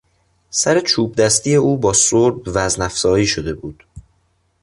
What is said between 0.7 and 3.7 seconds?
چوبدستی او با سرب وزن افزایی شده